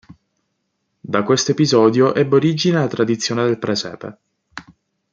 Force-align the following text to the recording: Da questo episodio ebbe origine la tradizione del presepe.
Da 0.99 1.21
questo 1.21 1.51
episodio 1.51 2.15
ebbe 2.15 2.37
origine 2.37 2.79
la 2.79 2.87
tradizione 2.87 3.45
del 3.45 3.59
presepe. 3.59 4.17